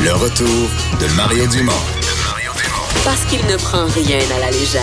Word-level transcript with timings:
Le 0.00 0.12
retour 0.12 0.46
de 1.00 1.16
Mario 1.16 1.46
Dumont. 1.48 1.72
Parce 3.04 3.24
qu'il 3.24 3.44
ne 3.46 3.56
prend 3.56 3.86
rien 3.86 4.18
à 4.36 4.38
la 4.40 4.50
légère. 4.50 4.82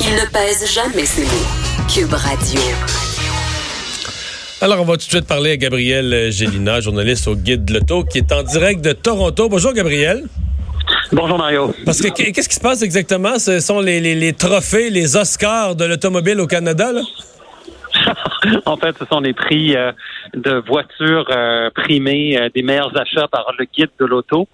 Il 0.00 0.14
ne 0.14 0.24
pèse 0.30 0.72
jamais 0.72 1.04
ses 1.04 1.24
mots. 1.24 1.88
Cube 1.92 2.12
Radio. 2.12 2.60
Alors, 4.60 4.80
on 4.80 4.84
va 4.84 4.92
tout 4.92 4.98
de 5.06 5.10
suite 5.10 5.26
parler 5.26 5.52
à 5.52 5.56
Gabriel 5.56 6.30
Gélina, 6.30 6.80
journaliste 6.80 7.26
au 7.26 7.34
Guide 7.34 7.64
de 7.64 7.74
l'Auto, 7.74 8.04
qui 8.04 8.18
est 8.18 8.32
en 8.32 8.44
direct 8.44 8.80
de 8.80 8.92
Toronto. 8.92 9.48
Bonjour, 9.48 9.72
Gabriel. 9.72 10.24
Bonjour 11.12 11.36
Mario. 11.36 11.74
Parce 11.84 12.00
que 12.00 12.08
qu'est-ce 12.08 12.48
qui 12.48 12.54
se 12.54 12.60
passe 12.60 12.82
exactement? 12.82 13.38
Ce 13.38 13.58
sont 13.58 13.80
les, 13.80 14.00
les, 14.00 14.14
les 14.14 14.32
trophées, 14.32 14.90
les 14.90 15.16
Oscars 15.16 15.74
de 15.74 15.84
l'automobile 15.84 16.40
au 16.40 16.46
Canada, 16.46 16.92
là? 16.92 17.00
en 18.66 18.76
fait, 18.76 18.96
ce 18.98 19.04
sont 19.06 19.20
les 19.20 19.32
prix 19.32 19.76
euh, 19.76 19.92
de 20.34 20.62
voitures 20.66 21.26
euh, 21.30 21.70
primées 21.74 22.38
euh, 22.38 22.48
des 22.54 22.62
meilleurs 22.62 22.96
achats 22.98 23.28
par 23.28 23.52
le 23.58 23.64
guide 23.64 23.90
de 23.98 24.06
l'auto 24.06 24.48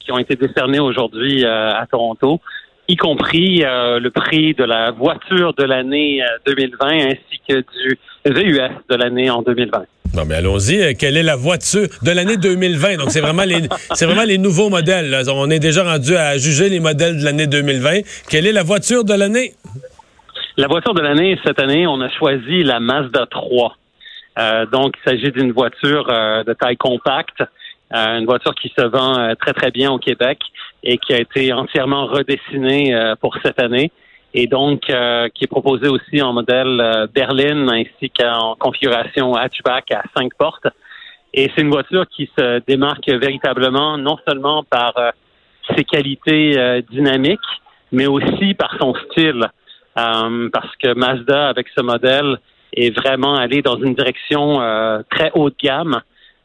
qui 0.00 0.10
ont 0.10 0.18
été 0.18 0.34
décernés 0.34 0.80
aujourd'hui 0.80 1.44
à 1.44 1.86
Toronto, 1.88 2.40
y 2.88 2.96
compris 2.96 3.58
le 3.58 4.08
prix 4.08 4.54
de 4.54 4.64
la 4.64 4.90
voiture 4.90 5.52
de 5.52 5.62
l'année 5.62 6.20
2020 6.46 6.88
ainsi 6.88 7.40
que 7.46 7.56
du 7.56 7.98
VUS 8.24 8.70
de 8.88 8.96
l'année 8.96 9.30
en 9.30 9.42
2020. 9.42 9.84
Non, 10.14 10.24
mais 10.24 10.36
allons-y. 10.36 10.96
Quelle 10.96 11.18
est 11.18 11.22
la 11.22 11.36
voiture 11.36 11.86
de 12.02 12.10
l'année 12.10 12.38
2020? 12.38 12.96
Donc, 12.96 13.10
c'est 13.10 13.20
vraiment 13.20 13.44
les, 13.44 13.68
c'est 13.94 14.06
vraiment 14.06 14.24
les 14.24 14.38
nouveaux 14.38 14.70
modèles. 14.70 15.14
On 15.28 15.50
est 15.50 15.60
déjà 15.60 15.84
rendu 15.84 16.16
à 16.16 16.38
juger 16.38 16.70
les 16.70 16.80
modèles 16.80 17.18
de 17.18 17.24
l'année 17.24 17.46
2020. 17.46 18.00
Quelle 18.30 18.46
est 18.46 18.52
la 18.52 18.62
voiture 18.62 19.04
de 19.04 19.12
l'année? 19.12 19.52
La 20.58 20.68
voiture 20.68 20.94
de 20.94 21.02
l'année, 21.02 21.38
cette 21.44 21.60
année, 21.60 21.86
on 21.86 22.00
a 22.00 22.08
choisi 22.08 22.62
la 22.62 22.80
Mazda 22.80 23.26
3. 23.26 23.76
Euh, 24.38 24.64
donc, 24.64 24.94
il 24.96 25.10
s'agit 25.10 25.30
d'une 25.30 25.52
voiture 25.52 26.08
euh, 26.08 26.44
de 26.44 26.54
taille 26.54 26.78
compacte, 26.78 27.42
euh, 27.94 28.18
une 28.18 28.24
voiture 28.24 28.54
qui 28.54 28.72
se 28.74 28.82
vend 28.82 29.34
très, 29.38 29.52
très 29.52 29.70
bien 29.70 29.92
au 29.92 29.98
Québec 29.98 30.38
et 30.82 30.96
qui 30.96 31.12
a 31.12 31.20
été 31.20 31.52
entièrement 31.52 32.06
redessinée 32.06 32.96
pour 33.20 33.36
cette 33.44 33.60
année 33.60 33.92
et 34.32 34.46
donc 34.46 34.80
qui 34.80 35.44
est 35.44 35.50
proposée 35.50 35.88
aussi 35.88 36.22
en 36.22 36.32
modèle 36.32 37.08
berline 37.14 37.70
ainsi 37.70 38.10
qu'en 38.10 38.56
configuration 38.56 39.34
hatchback 39.34 39.92
à 39.92 40.02
cinq 40.16 40.32
portes. 40.38 40.68
Et 41.34 41.50
c'est 41.54 41.62
une 41.62 41.70
voiture 41.70 42.06
qui 42.08 42.30
se 42.36 42.60
démarque 42.66 43.08
véritablement 43.08 43.98
non 43.98 44.16
seulement 44.26 44.64
par 44.64 44.94
ses 45.76 45.84
qualités 45.84 46.82
dynamiques, 46.90 47.40
mais 47.92 48.06
aussi 48.06 48.54
par 48.54 48.74
son 48.80 48.94
style. 49.10 49.48
Euh, 49.98 50.48
parce 50.52 50.74
que 50.76 50.94
Mazda, 50.94 51.48
avec 51.48 51.68
ce 51.74 51.82
modèle, 51.82 52.38
est 52.72 52.90
vraiment 52.96 53.36
allé 53.36 53.62
dans 53.62 53.76
une 53.76 53.94
direction 53.94 54.60
euh, 54.60 55.00
très 55.10 55.30
haut 55.34 55.50
de 55.50 55.56
gamme. 55.60 56.00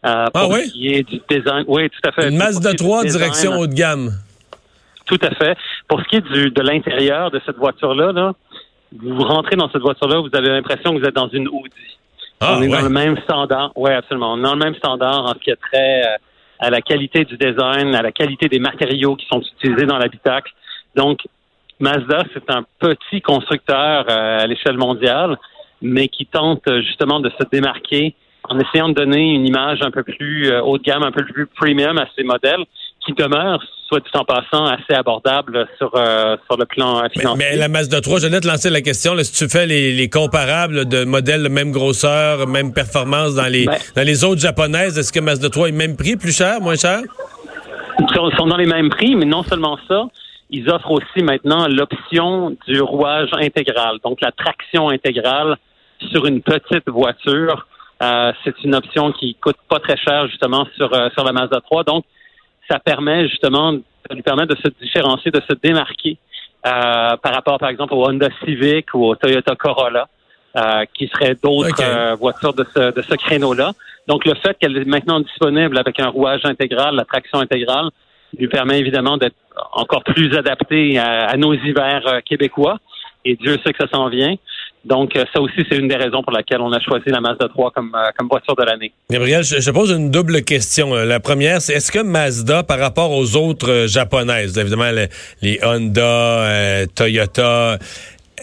Euh, 0.06 0.26
pour 0.34 0.42
ah 0.42 0.48
oui? 0.50 0.68
ce 0.68 0.72
qui 0.72 0.88
est 0.88 1.04
du 1.04 1.22
design. 1.30 1.66
Oui, 1.68 1.90
tout 1.90 2.10
à 2.10 2.12
fait. 2.12 2.30
Une 2.30 2.38
Mazda 2.38 2.74
3 2.74 3.04
direction 3.06 3.60
haut 3.60 3.68
de 3.68 3.74
gamme. 3.74 4.12
Tout 5.06 5.20
à 5.22 5.36
fait. 5.36 5.58
Pour 5.88 6.00
ce 6.02 6.06
qui 6.06 6.16
est 6.16 6.22
du, 6.22 6.50
de 6.50 6.62
l'intérieur 6.62 7.30
de 7.32 7.42
cette 7.46 7.58
voiture-là, 7.58 8.12
là, 8.14 8.34
vous 9.00 9.24
rentrez 9.24 9.56
dans 9.56 9.70
cette 9.70 9.82
voiture-là, 9.82 10.20
vous 10.20 10.36
avez 10.36 10.50
l'impression 10.50 10.94
que 10.94 11.00
vous 11.00 11.06
êtes 11.06 11.16
dans 11.16 11.30
une 11.30 11.48
Audi. 11.48 11.98
Ah, 12.40 12.56
on 12.58 12.64
est 12.64 12.68
ouais. 12.68 12.78
dans 12.78 12.84
le 12.84 12.90
même 12.90 13.18
standard. 13.24 13.72
Oui, 13.76 13.92
absolument. 13.92 14.34
On 14.34 14.40
est 14.40 14.44
dans 14.44 14.56
le 14.56 14.64
même 14.64 14.76
standard 14.76 15.26
en 15.26 15.34
ce 15.34 15.40
qui 15.40 15.52
a 15.52 15.56
trait 15.56 16.02
euh, 16.06 16.18
à 16.60 16.70
la 16.70 16.82
qualité 16.82 17.24
du 17.24 17.38
design, 17.38 17.94
à 17.94 18.02
la 18.02 18.12
qualité 18.12 18.48
des 18.48 18.60
matériaux 18.60 19.16
qui 19.16 19.28
sont 19.28 19.42
utilisés 19.42 19.86
dans 19.86 19.98
l'habitacle. 19.98 20.52
Donc, 20.96 21.20
Mazda, 21.82 22.24
c'est 22.34 22.50
un 22.50 22.64
petit 22.80 23.22
constructeur 23.22 24.06
euh, 24.10 24.40
à 24.40 24.48
l'échelle 24.48 24.78
mondiale, 24.78 25.38
mais 25.82 26.08
qui 26.08 26.26
tente 26.26 26.62
euh, 26.68 26.82
justement 26.82 27.20
de 27.20 27.30
se 27.30 27.44
démarquer 27.52 28.16
en 28.50 28.60
essayant 28.60 28.90
de 28.90 28.94
donner 28.94 29.34
une 29.34 29.46
image 29.46 29.80
un 29.82 29.92
peu 29.92 30.04
plus 30.04 30.52
euh, 30.52 30.62
haut 30.62 30.78
de 30.78 30.84
gamme, 30.84 31.04
un 31.04 31.12
peu 31.12 31.24
plus 31.26 31.48
premium 31.48 31.98
à 31.98 32.08
ses 32.16 32.24
modèles, 32.24 32.64
qui 33.06 33.14
demeurent, 33.14 33.64
soit 33.88 34.00
dit 34.00 34.10
en 34.14 34.24
passant, 34.24 34.66
assez 34.66 34.94
abordables 34.94 35.68
sur, 35.78 35.90
sur 35.90 36.58
le 36.58 36.66
plan 36.66 37.02
financier. 37.10 37.36
Mais, 37.38 37.52
mais, 37.52 37.58
la 37.58 37.68
Mazda 37.68 38.00
3, 38.00 38.20
je 38.20 38.28
vais 38.28 38.40
te 38.40 38.48
lancer 38.48 38.70
la 38.70 38.82
question. 38.82 39.16
Là, 39.16 39.24
si 39.24 39.34
tu 39.34 39.50
fais 39.50 39.66
les, 39.66 39.92
les, 39.92 40.10
comparables 40.10 40.88
de 40.88 41.04
modèles 41.04 41.44
de 41.44 41.50
même 41.50 41.72
grosseur, 41.72 42.48
même 42.48 42.74
performance 42.74 43.36
dans 43.36 43.48
les, 43.48 43.66
Ben, 43.66 43.78
dans 43.96 44.06
les 44.06 44.24
autres 44.24 44.42
japonaises, 44.42 45.00
est-ce 45.00 45.12
que 45.12 45.20
Mazda 45.20 45.50
3 45.50 45.70
est 45.70 45.72
même 45.72 45.96
prix, 45.98 46.16
plus 46.16 46.36
cher, 46.36 46.62
moins 46.62 46.76
cher? 46.76 47.02
Ils 48.00 48.38
sont 48.38 48.48
dans 48.48 48.58
les 48.58 48.66
mêmes 48.66 48.90
prix, 48.90 49.16
mais 49.16 49.26
non 49.26 49.44
seulement 49.44 49.78
ça, 49.88 50.08
ils 50.52 50.70
offrent 50.70 50.92
aussi 50.92 51.24
maintenant 51.24 51.68
l'option 51.68 52.56
du 52.68 52.82
rouage 52.82 53.30
intégral, 53.34 53.98
donc 54.04 54.22
la 54.22 54.32
traction 54.32 54.90
intégrale 54.90 55.58
sur 56.12 56.26
une 56.26 56.42
petite 56.42 56.88
voiture. 56.90 57.68
Euh, 58.04 58.34
c'est 58.44 58.64
une 58.64 58.76
option 58.76 59.12
qui 59.12 59.36
coûte 59.36 59.58
pas 59.70 59.80
très 59.80 59.98
cher 59.98 60.28
justement 60.28 60.68
sur 60.76 60.94
euh, 60.94 61.10
sur 61.12 61.24
la 61.24 61.32
Mazda 61.32 61.62
3. 61.62 61.84
Donc, 61.84 62.04
ça 62.70 62.80
permet 62.80 63.28
justement, 63.30 63.74
ça 64.08 64.16
lui 64.16 64.24
permet 64.24 64.46
de 64.46 64.56
se 64.56 64.68
différencier, 64.82 65.32
de 65.32 65.42
se 65.42 65.54
démarquer 65.62 66.18
euh, 66.66 67.18
par 67.18 67.34
rapport, 67.34 67.58
par 67.58 67.70
exemple, 67.70 67.94
au 67.94 68.08
Honda 68.08 68.30
Civic 68.44 68.94
ou 68.94 69.06
au 69.06 69.16
Toyota 69.16 69.56
Corolla, 69.56 70.08
euh, 70.56 70.86
qui 70.94 71.08
seraient 71.08 71.36
d'autres 71.42 71.72
Okay. 71.72 71.84
euh, 71.84 72.16
voitures 72.16 72.54
de 72.54 72.66
ce, 72.76 72.94
de 72.94 73.02
ce 73.02 73.16
créneau-là. 73.16 73.72
Donc, 74.08 74.26
le 74.26 74.36
fait 74.36 74.58
qu'elle 74.60 74.78
est 74.78 74.86
maintenant 74.86 75.20
disponible 75.20 75.78
avec 75.78 76.00
un 76.00 76.08
rouage 76.10 76.46
intégral, 76.46 76.96
la 76.96 77.06
traction 77.06 77.40
intégrale, 77.40 77.90
lui 78.38 78.48
permet 78.48 78.80
évidemment 78.80 79.18
d'être 79.18 79.36
encore 79.74 80.04
plus 80.04 80.36
adapté 80.36 80.98
à, 80.98 81.36
nos 81.38 81.54
hivers 81.54 82.08
euh, 82.08 82.20
québécois. 82.26 82.78
Et 83.24 83.36
Dieu 83.36 83.58
sait 83.64 83.72
que 83.72 83.84
ça 83.84 83.90
s'en 83.92 84.10
vient. 84.10 84.36
Donc, 84.84 85.16
euh, 85.16 85.26
ça 85.32 85.40
aussi, 85.40 85.64
c'est 85.70 85.78
une 85.78 85.88
des 85.88 85.96
raisons 85.96 86.24
pour 86.24 86.32
laquelle 86.32 86.60
on 86.60 86.72
a 86.72 86.80
choisi 86.80 87.08
la 87.08 87.22
Mazda 87.22 87.48
3 87.50 87.72
comme, 87.72 87.92
euh, 87.94 88.10
comme 88.18 88.28
voiture 88.28 88.56
de 88.56 88.64
l'année. 88.64 88.92
Gabriel, 89.12 89.44
je, 89.44 89.60
je 89.60 89.72
pose 89.72 89.92
une 89.92 90.10
double 90.10 90.42
question. 90.42 90.96
La 90.96 91.20
première, 91.20 91.62
c'est 91.62 91.74
est-ce 91.74 91.92
que 91.92 92.00
Mazda, 92.00 92.64
par 92.64 92.80
rapport 92.80 93.12
aux 93.12 93.36
autres 93.36 93.86
japonaises, 93.88 94.58
évidemment 94.58 94.90
les, 94.92 95.08
les 95.44 95.60
Honda, 95.64 96.88
Toyota, 96.96 97.78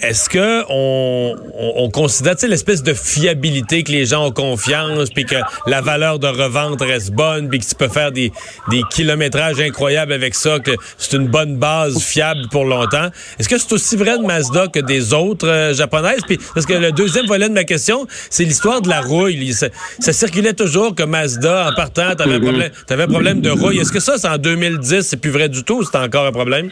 est-ce 0.03 0.29
que 0.29 0.65
on, 0.69 1.35
on, 1.55 1.73
on 1.85 1.91
considère 1.91 2.35
l'espèce 2.47 2.83
de 2.83 2.95
fiabilité 2.95 3.83
que 3.83 3.93
les 3.93 4.07
gens 4.07 4.27
ont 4.27 4.31
confiance, 4.31 5.11
puis 5.11 5.25
que 5.25 5.37
la 5.67 5.81
valeur 5.81 6.19
de 6.19 6.27
revente 6.27 6.81
reste 6.81 7.11
bonne, 7.11 7.49
puis 7.49 7.59
que 7.59 7.65
tu 7.65 7.75
peux 7.75 7.89
faire 7.89 8.13
des, 8.13 8.33
des 8.71 8.83
kilométrages 8.91 9.61
incroyables 9.61 10.13
avec 10.13 10.35
ça, 10.35 10.59
que 10.59 10.73
c'est 10.97 11.17
une 11.17 11.27
bonne 11.27 11.57
base 11.57 12.03
fiable 12.03 12.43
pour 12.51 12.65
longtemps? 12.65 13.09
Est-ce 13.39 13.49
que 13.49 13.59
c'est 13.59 13.73
aussi 13.73 13.97
vrai 13.97 14.19
de 14.19 14.23
Mazda 14.23 14.69
que 14.69 14.81
des 14.81 15.13
autres 15.13 15.49
euh, 15.49 15.75
japonaises? 15.75 16.21
Puis 16.27 16.39
parce 16.55 16.67
que 16.67 16.75
le 16.75 16.93
deuxième 16.93 17.27
volet 17.27 17.49
de 17.49 17.55
ma 17.55 17.65
question, 17.65 18.07
c'est 18.31 18.45
l'histoire 18.45 18.83
de 18.83 18.89
la 18.89 19.01
rouille. 19.01 19.53
Ça, 19.53 19.69
circulait 20.13 20.55
toujours 20.55 20.95
que 20.95 21.03
Mazda, 21.03 21.71
en 21.71 21.75
partant, 21.75 22.15
t'avais 22.15 22.35
un 22.35 22.41
problème, 22.41 22.71
t'avais 22.87 23.05
un 23.05 23.09
problème 23.09 23.41
de 23.41 23.51
rouille. 23.51 23.79
Est-ce 23.79 23.93
que 23.93 24.01
ça, 24.01 24.19
c'est 24.19 24.29
en 24.29 24.39
2010, 24.39 25.03
c'est 25.03 25.17
plus 25.17 25.31
vrai 25.31 25.49
du 25.49 25.65
tout 25.65 25.79
ou 25.79 25.85
c'est 25.85 25.99
encore 25.99 26.27
un 26.27 26.33
problème? 26.33 26.71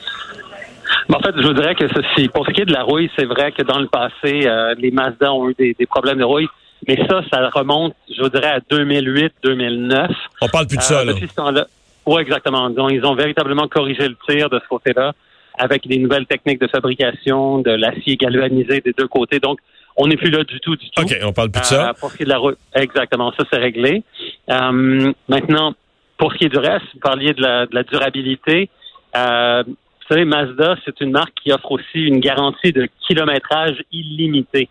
Mais 1.09 1.17
en 1.17 1.21
fait, 1.21 1.35
je 1.37 1.53
dirais 1.53 1.75
que 1.75 1.87
ceci, 1.89 2.29
pour 2.29 2.47
ce 2.47 2.53
qui 2.53 2.63
est 2.63 2.67
de 2.67 2.73
la 2.73 2.83
rouille, 2.83 3.11
c'est 3.17 3.27
vrai 3.27 3.53
que 3.53 3.63
dans 3.63 3.79
le 3.79 3.87
passé, 3.87 4.47
euh, 4.47 4.75
les 4.79 4.91
Mazda 4.91 5.33
ont 5.33 5.49
eu 5.49 5.55
des, 5.55 5.75
des, 5.79 5.87
problèmes 5.87 6.19
de 6.19 6.25
rouille. 6.25 6.49
Mais 6.87 6.97
ça, 7.09 7.23
ça 7.33 7.49
remonte, 7.51 7.95
je 8.09 8.27
dirais, 8.29 8.49
à 8.49 8.59
2008-2009. 8.61 10.09
On 10.41 10.49
parle 10.49 10.67
plus 10.67 10.77
de 10.77 10.83
ça, 10.83 11.01
euh, 11.01 11.05
là. 11.05 11.13
Depuis 11.13 11.29
ce 11.29 11.35
temps-là. 11.35 11.67
Oui, 12.07 12.23
exactement. 12.23 12.71
Donc, 12.71 12.93
ils 12.93 13.05
ont 13.05 13.15
véritablement 13.15 13.67
corrigé 13.67 14.09
le 14.09 14.17
tir 14.29 14.49
de 14.51 14.61
ce 14.63 14.69
côté-là 14.69 15.13
avec 15.59 15.87
des 15.89 15.99
nouvelles 15.99 16.27
techniques 16.27 16.61
de 16.61 16.69
fabrication, 16.69 17.59
de 17.59 17.71
l'acier 17.71 18.17
galvanisé 18.17 18.81
des 18.81 18.93
deux 18.93 19.09
côtés. 19.09 19.41
Donc, 19.41 19.59
on 19.97 20.07
n'est 20.07 20.17
plus 20.17 20.31
là 20.31 20.45
du 20.45 20.61
tout, 20.61 20.77
du 20.77 20.91
tout. 20.91 21.03
OK, 21.03 21.17
on 21.25 21.33
parle 21.33 21.51
plus 21.51 21.61
de 21.61 21.67
ça. 21.67 21.89
Euh, 21.89 21.93
pour 21.99 22.11
ce 22.11 22.17
qui 22.17 22.23
est 22.23 22.27
de 22.27 22.31
la 22.31 22.39
rouille, 22.39 22.57
exactement, 22.75 23.33
ça, 23.33 23.45
c'est 23.51 23.59
réglé. 23.59 24.03
Euh, 24.51 25.13
maintenant, 25.29 25.75
pour 26.19 26.33
ce 26.33 26.39
qui 26.39 26.45
est 26.45 26.51
du 26.51 26.59
reste, 26.59 26.85
vous 26.95 27.01
parliez 27.01 27.33
de 27.33 27.43
la, 27.43 27.67
de 27.67 27.75
la 27.75 27.83
durabilité. 27.83 28.69
Euh, 29.17 29.65
vous 30.09 30.15
savez, 30.15 30.25
Mazda, 30.25 30.77
c'est 30.85 31.01
une 31.01 31.11
marque 31.11 31.35
qui 31.43 31.53
offre 31.53 31.73
aussi 31.73 32.01
une 32.05 32.21
garantie 32.21 32.73
de 32.73 32.89
kilométrage 33.07 33.83
illimité. 33.91 34.69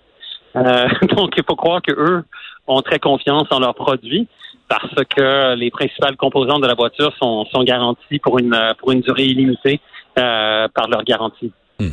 Euh, 0.55 0.87
donc, 1.15 1.33
il 1.35 1.43
faut 1.47 1.57
croire 1.57 1.81
que 1.81 1.91
eux 1.91 2.23
ont 2.67 2.81
très 2.81 2.99
confiance 2.99 3.47
en 3.51 3.59
leurs 3.59 3.75
produits 3.75 4.27
parce 4.69 4.95
que 5.15 5.55
les 5.55 5.69
principales 5.71 6.15
composantes 6.15 6.61
de 6.61 6.67
la 6.67 6.73
voiture 6.73 7.13
sont, 7.21 7.45
sont 7.45 7.63
garanties 7.63 8.19
pour 8.19 8.39
une 8.39 8.57
pour 8.79 8.91
une 8.91 9.01
durée 9.01 9.25
illimitée 9.25 9.79
euh, 10.17 10.67
par 10.73 10.87
leur 10.87 11.03
garantie. 11.03 11.51
Hmm. 11.79 11.89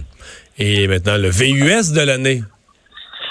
Et 0.59 0.87
maintenant, 0.87 1.17
le 1.19 1.29
VUS 1.29 1.93
de 1.93 2.07
l'année. 2.07 2.43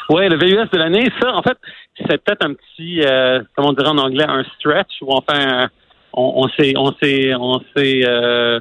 Oui, 0.10 0.28
le 0.28 0.38
VUS 0.38 0.70
de 0.72 0.78
l'année, 0.78 1.10
ça, 1.22 1.34
en 1.34 1.42
fait, 1.42 1.58
c'est 1.98 2.22
peut-être 2.22 2.46
un 2.46 2.54
petit, 2.54 3.02
euh, 3.02 3.42
comment 3.56 3.70
on 3.70 3.74
dirait 3.74 3.90
en 3.90 3.98
anglais, 3.98 4.26
un 4.28 4.44
stretch 4.60 4.92
où 5.02 5.14
enfin, 5.14 5.70
on, 6.14 6.44
on 6.44 6.50
s'est, 6.50 6.74
on 6.76 6.92
s'est, 7.02 7.34
on 7.34 7.60
s'est 7.76 8.02
euh, 8.06 8.60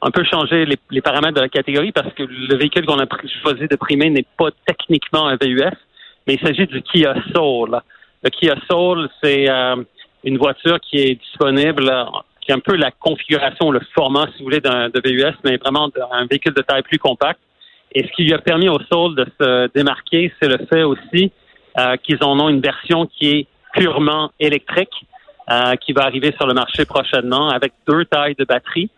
un 0.00 0.10
peu 0.10 0.24
changé 0.24 0.64
les, 0.90 1.00
paramètres 1.00 1.34
de 1.34 1.40
la 1.40 1.48
catégorie 1.48 1.92
parce 1.92 2.12
que 2.14 2.22
le 2.22 2.56
véhicule 2.56 2.86
qu'on 2.86 2.98
a 2.98 3.06
choisi 3.42 3.66
de 3.66 3.76
primer 3.76 4.10
n'est 4.10 4.26
pas 4.36 4.50
techniquement 4.66 5.26
un 5.26 5.36
VUS, 5.36 5.76
mais 6.26 6.34
il 6.34 6.40
s'agit 6.40 6.66
du 6.66 6.82
Kia 6.82 7.14
Soul. 7.34 7.80
Le 8.22 8.30
Kia 8.30 8.54
Soul, 8.70 9.08
c'est 9.22 9.48
euh, 9.50 9.76
une 10.24 10.38
voiture 10.38 10.78
qui 10.80 10.98
est 10.98 11.14
disponible, 11.16 11.90
qui 12.40 12.50
est 12.50 12.54
un 12.54 12.60
peu 12.60 12.76
la 12.76 12.90
configuration, 12.90 13.70
le 13.70 13.80
format, 13.94 14.26
si 14.32 14.38
vous 14.38 14.44
voulez, 14.44 14.60
d'un 14.60 14.88
de 14.88 15.00
VUS, 15.04 15.34
mais 15.44 15.56
vraiment 15.56 15.90
un 16.12 16.26
véhicule 16.26 16.54
de 16.54 16.62
taille 16.62 16.82
plus 16.82 16.98
compacte. 16.98 17.40
Et 17.92 18.06
ce 18.06 18.12
qui 18.12 18.24
lui 18.24 18.34
a 18.34 18.38
permis 18.38 18.68
au 18.68 18.78
Soul 18.92 19.16
de 19.16 19.26
se 19.40 19.68
démarquer, 19.74 20.32
c'est 20.40 20.48
le 20.48 20.64
fait 20.66 20.82
aussi 20.82 21.32
euh, 21.78 21.96
qu'ils 21.96 22.22
en 22.22 22.38
ont 22.38 22.48
une 22.48 22.60
version 22.60 23.06
qui 23.06 23.30
est 23.30 23.46
purement 23.74 24.30
électrique. 24.38 24.94
qui 25.80 25.94
va 25.94 26.02
arriver 26.02 26.30
sur 26.36 26.46
le 26.46 26.52
marché 26.52 26.84
prochainement 26.84 27.48
avec 27.48 27.72
deux 27.88 28.04
tailles 28.04 28.34
de 28.38 28.44
batterie. 28.44 28.90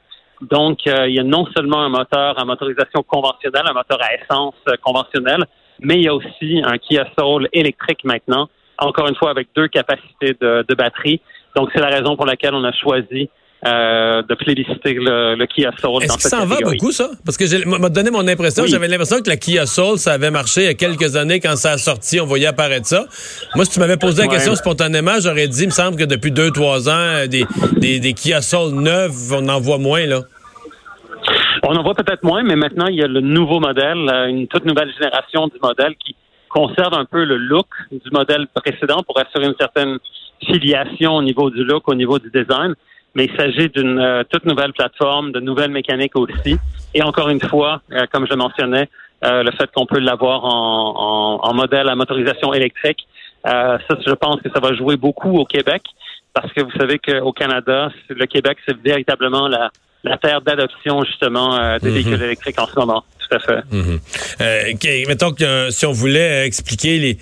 Donc, 0.43 0.87
il 0.87 1.15
y 1.15 1.21
a 1.21 1.23
non 1.23 1.47
seulement 1.55 1.81
un 1.81 1.89
moteur 1.89 2.39
à 2.39 2.45
motorisation 2.45 3.03
conventionnelle, 3.03 3.65
un 3.67 3.75
moteur 3.75 3.99
à 4.01 4.15
essence 4.15 4.55
conventionnelle, 4.83 5.45
mais 5.81 5.97
il 5.97 6.03
y 6.03 6.09
a 6.09 6.15
aussi 6.15 6.63
un 6.65 6.79
Kia 6.79 7.07
Soul 7.19 7.49
électrique 7.53 8.05
maintenant, 8.05 8.49
encore 8.79 9.09
une 9.09 9.17
fois 9.17 9.31
avec 9.31 9.49
deux 9.55 9.69
capacités 9.69 10.37
de, 10.41 10.65
de 10.67 10.75
batterie. 10.75 11.21
Donc, 11.57 11.71
c'est 11.75 11.81
la 11.81 11.89
raison 11.89 12.17
pour 12.17 12.27
laquelle 12.27 12.55
on 12.55 12.65
a 12.65 12.73
choisi 12.73 13.29
euh, 13.67 14.23
de 14.23 14.35
plébisciter 14.35 14.95
le, 14.95 15.35
le 15.35 15.47
Kia 15.47 15.71
Soul. 15.81 16.03
Est-ce 16.03 16.17
que 16.17 16.23
ça 16.23 16.43
en 16.43 16.47
va 16.47 16.57
beaucoup, 16.63 16.93
ça? 16.93 17.11
Parce 17.25 17.37
que 17.37 17.47
j'ai 17.47 17.65
m'a 17.65 17.89
donné 17.89 18.11
mon 18.11 18.27
impression. 18.27 18.65
J'avais 18.67 18.89
l'impression 18.89 19.21
que 19.21 19.29
la 19.29 19.37
Kia 19.37 19.67
Soul, 19.67 19.99
ça 19.99 20.13
avait 20.13 20.31
marché 20.31 20.63
il 20.63 20.67
y 20.67 20.69
a 20.69 20.75
quelques 20.75 21.17
années 21.17 21.41
quand 21.41 21.57
ça 21.57 21.73
a 21.73 21.79
sorti. 21.79 22.21
On 22.21 22.27
voyait 22.27 22.47
apparaître 22.47 22.87
ça. 22.87 23.07
Moi, 23.55 23.65
si 23.65 23.73
tu 23.73 23.81
m'avais 23.81 23.97
posé 23.97 24.23
la 24.23 24.29
question 24.29 24.55
spontanément, 24.55 25.21
j'aurais 25.21 25.49
dit, 25.49 25.63
il 25.65 25.67
me 25.67 25.73
semble 25.73 25.97
que 25.97 26.05
depuis 26.05 26.33
deux, 26.33 26.51
trois 26.51 26.89
ans, 26.89 27.27
des, 27.29 27.45
des, 27.77 28.01
des 28.01 28.13
Kia 28.15 28.41
Soul 28.41 28.75
neuves, 28.75 29.33
on 29.33 29.49
en 29.49 29.61
voit 29.61 29.79
moins, 29.79 30.07
là. 30.07 30.21
On 31.63 31.77
en 31.77 31.83
voit 31.83 31.95
peut-être 31.95 32.25
moins, 32.25 32.43
mais 32.43 32.57
maintenant, 32.57 32.87
il 32.87 32.97
y 32.97 33.03
a 33.03 33.07
le 33.07 33.21
nouveau 33.21 33.61
modèle, 33.61 34.09
euh, 34.09 34.27
une 34.27 34.49
toute 34.49 34.65
nouvelle 34.65 34.91
génération 34.99 35.47
du 35.49 35.59
modèle 35.63 35.95
qui 36.03 36.17
conserve 36.49 36.95
un 36.95 37.05
peu 37.05 37.23
le 37.23 37.37
look 37.37 37.67
du 37.93 38.11
modèle 38.11 38.47
précédent 38.55 39.03
pour 39.07 39.19
assurer 39.21 39.45
une 39.45 39.55
certaine 39.61 39.99
filiation 40.47 41.17
au 41.17 41.23
niveau 41.23 41.51
du 41.51 41.63
look, 41.63 41.87
au 41.87 41.95
niveau 41.95 42.19
du 42.19 42.31
design. 42.31 42.75
Mais 43.15 43.25
il 43.25 43.37
s'agit 43.37 43.69
d'une 43.69 43.99
euh, 43.99 44.23
toute 44.29 44.45
nouvelle 44.45 44.73
plateforme, 44.73 45.33
de 45.33 45.41
nouvelles 45.41 45.71
mécaniques 45.71 46.17
aussi. 46.17 46.57
Et 46.95 47.03
encore 47.03 47.29
une 47.29 47.41
fois, 47.41 47.83
euh, 47.93 48.07
comme 48.13 48.27
je 48.29 48.35
mentionnais, 48.35 48.89
le 49.23 49.51
fait 49.51 49.71
qu'on 49.75 49.85
peut 49.85 49.99
l'avoir 49.99 50.47
en, 50.47 51.41
en, 51.43 51.53
modèle 51.53 51.91
à 51.91 51.95
motorisation 51.95 52.55
électrique, 52.55 53.07
ça, 53.45 53.79
je 54.07 54.15
pense 54.15 54.41
que 54.41 54.49
ça 54.49 54.61
va 54.61 54.73
jouer 54.73 54.97
beaucoup 54.97 55.37
au 55.37 55.45
Québec 55.45 55.83
parce 56.33 56.51
que 56.55 56.63
vous 56.63 56.71
savez 56.79 56.99
qu'au 56.99 57.33
Canada, 57.33 57.91
le 58.09 58.25
Québec, 58.25 58.57
c'est 58.67 58.81
véritablement 58.81 59.47
la, 59.47 59.71
la 60.05 60.17
terre 60.17 60.41
d'adoption 60.41 61.05
justement 61.05 61.57
euh, 61.57 61.79
des 61.79 61.89
mhm. 61.89 61.95
véhicules 61.95 62.23
électriques 62.23 62.61
en 62.61 62.67
ce 62.67 62.79
moment. 62.79 63.05
Tout 63.19 63.37
à 63.37 63.41
fait. 63.41 63.63
Mhm. 63.71 64.01
Euh, 64.41 65.05
mettons 65.09 65.33
que 65.33 65.71
si 65.71 65.87
on 65.87 65.93
voulait 65.93 66.47
expliquer 66.47 66.99
les 66.99 67.19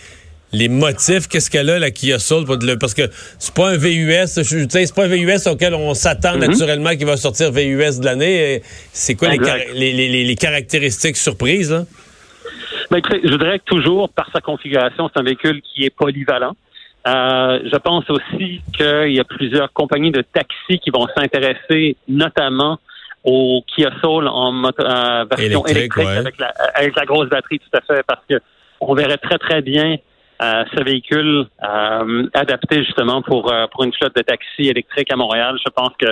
les 0.53 0.69
motifs, 0.69 1.29
qu'est-ce 1.29 1.51
qu'elle 1.51 1.71
a 1.71 1.79
la 1.79 1.91
Kia 1.91 2.19
Soul 2.19 2.47
parce 2.81 2.95
que 2.95 3.03
c'est 3.39 3.55
pas 3.55 3.71
un 3.71 3.77
VUS, 3.77 4.27
c'est 4.27 4.95
pas 4.95 5.05
un 5.05 5.09
VUS 5.09 5.47
auquel 5.47 5.75
on 5.75 5.95
s'attend 5.95 6.35
mhm. 6.35 6.47
naturellement 6.47 6.91
qu'il 6.91 7.07
va 7.07 7.17
sortir 7.17 7.53
VUS 7.53 8.01
de 8.01 8.05
l'année. 8.05 8.63
C'est 8.93 9.15
quoi 9.15 9.29
les, 9.29 9.93
les, 9.93 10.25
les, 10.25 10.37
caractéristiques 10.37 11.17
surprises 11.17 11.73
là? 11.73 11.85
Ben, 12.91 13.03
je 13.11 13.35
dirais 13.35 13.59
que 13.59 13.65
toujours 13.65 14.09
par 14.09 14.31
sa 14.33 14.41
configuration, 14.41 15.11
c'est 15.13 15.21
un 15.21 15.25
véhicule 15.25 15.61
qui 15.63 15.85
est 15.85 15.91
polyvalent. 15.91 16.55
Euh, 17.07 17.61
je 17.71 17.77
pense 17.77 18.05
aussi 18.11 18.61
qu'il 18.77 19.13
y 19.13 19.21
a 19.21 19.25
plusieurs 19.25 19.73
compagnies 19.73 20.11
de 20.11 20.23
taxis 20.23 20.79
qui 20.79 20.91
vont 20.91 21.07
s'intéresser 21.17 21.97
notamment 22.09 22.79
au 23.25 23.63
Kia 23.67 23.91
Soul 24.03 24.27
en 24.29 24.65
euh, 24.65 25.25
version 25.31 25.67
électrique 25.67 26.07
avec, 26.07 26.39
la, 26.39 26.53
avec, 26.75 26.97
la, 26.97 27.05
grosse 27.05 27.29
batterie, 27.29 27.59
tout 27.59 27.77
à 27.77 27.81
fait, 27.83 28.03
parce 28.07 28.23
que 28.29 28.41
on 28.81 28.95
verrait 28.95 29.19
très 29.19 29.39
très 29.39 29.61
bien 29.61 29.97
euh, 30.41 30.65
ce 30.75 30.83
véhicule 30.83 31.47
adapté 32.35 32.85
justement 32.85 33.23
pour 33.23 33.53
pour 33.73 33.85
une 33.85 33.93
flotte 33.93 34.15
de 34.17 34.23
taxis 34.23 34.69
électriques 34.69 35.13
à 35.13 35.17
Montréal. 35.17 35.59
Je 35.65 35.71
pense 35.71 35.93
que 35.99 36.07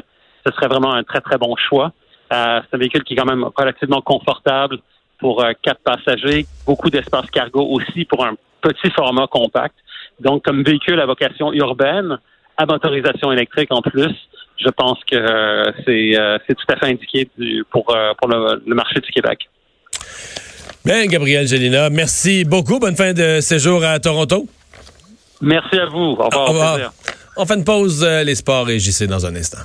ce 0.45 0.53
serait 0.53 0.69
vraiment 0.69 0.93
un 0.93 1.05
très 1.05 1.21
très 1.21 1.39
bon 1.39 1.55
choix. 1.57 1.93
c'est 2.31 2.37
un 2.37 2.79
véhicule 2.79 3.05
qui 3.05 3.15
est 3.15 3.17
quand 3.17 3.27
même 3.27 3.47
relativement 3.57 4.01
confortable 4.01 4.79
pour 5.19 5.45
quatre 5.63 5.81
passagers, 5.83 6.45
beaucoup 6.67 6.91
d'espace 6.91 7.31
cargo 7.31 7.63
aussi 7.63 8.05
pour 8.05 8.25
un 8.25 8.35
petit 8.61 8.91
format 8.91 9.27
compact. 9.27 9.75
Donc, 10.21 10.45
comme 10.45 10.63
véhicule 10.63 11.01
à 11.01 11.07
vocation 11.07 11.53
urbaine, 11.53 12.19
à 12.57 12.67
motorisation 12.67 13.33
électrique 13.33 13.69
en 13.71 13.83
plus, 13.83 14.15
je 14.59 14.69
pense 14.71 14.99
que 15.05 15.17
euh, 15.17 15.73
euh, 15.89 16.39
c'est 16.47 16.55
tout 16.55 16.65
à 16.69 16.77
fait 16.77 16.87
indiqué 16.87 17.29
pour, 17.71 17.95
euh, 17.95 18.13
pour 18.19 18.29
le, 18.29 18.75
marché 18.75 19.01
du 19.01 19.11
Québec. 19.11 19.49
Bien, 20.87 21.05
Gabriel 21.07 21.49
Gélina, 21.49 21.91
merci 21.91 22.45
beaucoup. 22.45 22.79
Bonne 22.79 22.95
fin 22.95 23.13
de 23.13 23.41
séjour 23.41 23.83
à 23.83 23.99
Toronto. 23.99 24.47
Merci 25.41 25.81
à 25.81 25.87
vous. 25.87 25.99
Au 25.99 26.27
revoir. 26.27 26.33
Au 26.37 26.47
revoir. 26.53 26.93
On 27.37 27.45
fait 27.45 27.55
une 27.55 27.65
pause, 27.65 28.05
les 28.05 28.37
sports 28.37 28.71
et 28.71 28.79
JC 28.79 29.03
dans 29.09 29.27
un 29.27 29.35
instant. 29.35 29.59